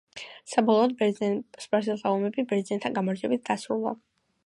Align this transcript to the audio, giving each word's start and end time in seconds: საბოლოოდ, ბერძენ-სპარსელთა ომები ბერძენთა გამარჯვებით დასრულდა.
საბოლოოდ, 0.53 0.95
ბერძენ-სპარსელთა 1.01 2.17
ომები 2.17 2.49
ბერძენთა 2.55 2.95
გამარჯვებით 2.99 3.49
დასრულდა. 3.53 3.97